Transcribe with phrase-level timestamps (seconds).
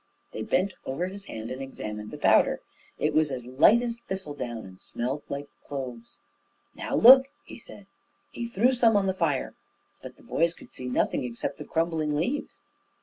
[0.31, 2.61] They bent over his hand and examined the powder.
[2.97, 6.21] It was as light as thistle down, and smelt like cloves.
[6.73, 7.85] "Now look," he said.
[8.31, 9.53] He threw some on the fire.
[10.01, 12.61] But the boys could see nothing except the crumbling leaves.